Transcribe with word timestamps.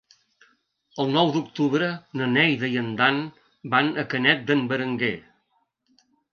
El 1.03 1.11
nou 1.15 1.29
d'octubre 1.35 1.89
na 2.21 2.31
Neida 2.33 2.71
i 2.77 2.79
en 2.83 2.89
Dan 3.03 3.21
van 3.77 3.95
a 4.03 4.09
Canet 4.15 4.45
d'en 4.51 4.67
Berenguer. 4.75 5.15